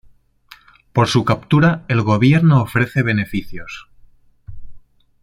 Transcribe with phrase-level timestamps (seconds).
[0.93, 3.85] Por su captura el gobierno ofrece Bs.